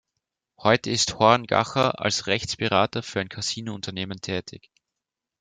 [0.57, 4.71] Heute ist Horngacher als Rechtsberater für ein Casino-Unternehmen tätig.